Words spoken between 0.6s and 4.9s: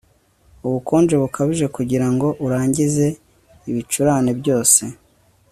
ubukonje bukabije kugirango urangize ibicurane byose